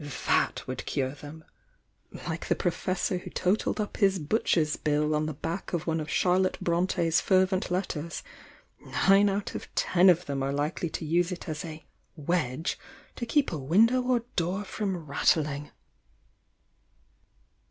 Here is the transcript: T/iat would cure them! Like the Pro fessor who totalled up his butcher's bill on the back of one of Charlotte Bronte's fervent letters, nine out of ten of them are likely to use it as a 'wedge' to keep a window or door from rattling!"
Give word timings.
T/iat 0.03 0.65
would 0.65 0.87
cure 0.87 1.11
them! 1.11 1.45
Like 2.27 2.47
the 2.47 2.55
Pro 2.55 2.71
fessor 2.71 3.19
who 3.19 3.29
totalled 3.29 3.79
up 3.79 3.97
his 3.97 4.17
butcher's 4.17 4.75
bill 4.75 5.13
on 5.13 5.27
the 5.27 5.33
back 5.35 5.73
of 5.73 5.85
one 5.85 5.99
of 5.99 6.09
Charlotte 6.09 6.57
Bronte's 6.59 7.21
fervent 7.21 7.69
letters, 7.69 8.23
nine 8.79 9.29
out 9.29 9.53
of 9.53 9.67
ten 9.75 10.09
of 10.09 10.25
them 10.25 10.41
are 10.41 10.51
likely 10.51 10.89
to 10.89 11.05
use 11.05 11.31
it 11.31 11.47
as 11.47 11.63
a 11.63 11.85
'wedge' 12.15 12.79
to 13.15 13.27
keep 13.27 13.51
a 13.51 13.59
window 13.59 14.01
or 14.01 14.21
door 14.35 14.63
from 14.63 14.97
rattling!" 14.97 15.69